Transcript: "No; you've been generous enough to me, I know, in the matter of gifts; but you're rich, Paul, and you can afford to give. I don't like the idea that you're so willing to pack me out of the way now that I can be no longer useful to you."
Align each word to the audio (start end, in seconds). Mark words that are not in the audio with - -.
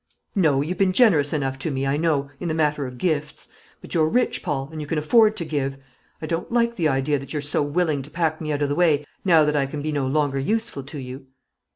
"No; 0.33 0.63
you've 0.63 0.79
been 0.79 0.93
generous 0.93 1.31
enough 1.31 1.59
to 1.59 1.69
me, 1.69 1.85
I 1.85 1.95
know, 1.95 2.31
in 2.39 2.47
the 2.47 2.55
matter 2.55 2.87
of 2.87 2.97
gifts; 2.97 3.49
but 3.81 3.93
you're 3.93 4.09
rich, 4.09 4.41
Paul, 4.41 4.67
and 4.71 4.81
you 4.81 4.87
can 4.87 4.97
afford 4.97 5.37
to 5.37 5.45
give. 5.45 5.77
I 6.23 6.25
don't 6.25 6.51
like 6.51 6.75
the 6.75 6.87
idea 6.87 7.19
that 7.19 7.33
you're 7.33 7.41
so 7.43 7.61
willing 7.61 8.01
to 8.01 8.09
pack 8.09 8.41
me 8.41 8.51
out 8.51 8.63
of 8.63 8.69
the 8.69 8.73
way 8.73 9.05
now 9.23 9.45
that 9.45 9.55
I 9.55 9.67
can 9.67 9.83
be 9.83 9.91
no 9.91 10.07
longer 10.07 10.39
useful 10.39 10.81
to 10.81 10.97
you." 10.97 11.27